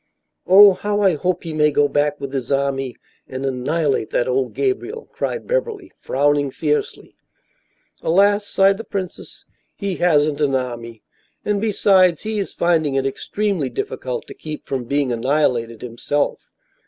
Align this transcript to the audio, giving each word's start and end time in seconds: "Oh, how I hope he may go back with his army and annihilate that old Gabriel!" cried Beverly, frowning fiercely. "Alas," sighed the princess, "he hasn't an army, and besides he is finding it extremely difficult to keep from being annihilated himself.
"Oh, 0.47 0.73
how 0.73 1.01
I 1.01 1.13
hope 1.13 1.43
he 1.43 1.53
may 1.53 1.69
go 1.69 1.87
back 1.87 2.19
with 2.19 2.33
his 2.33 2.51
army 2.51 2.95
and 3.27 3.45
annihilate 3.45 4.09
that 4.09 4.27
old 4.27 4.55
Gabriel!" 4.55 5.07
cried 5.13 5.45
Beverly, 5.45 5.91
frowning 5.95 6.49
fiercely. 6.49 7.13
"Alas," 8.01 8.47
sighed 8.47 8.79
the 8.79 8.83
princess, 8.83 9.45
"he 9.75 9.97
hasn't 9.97 10.41
an 10.41 10.55
army, 10.55 11.03
and 11.45 11.61
besides 11.61 12.23
he 12.23 12.39
is 12.39 12.51
finding 12.51 12.95
it 12.95 13.05
extremely 13.05 13.69
difficult 13.69 14.25
to 14.25 14.33
keep 14.33 14.65
from 14.65 14.85
being 14.85 15.11
annihilated 15.11 15.83
himself. 15.83 16.49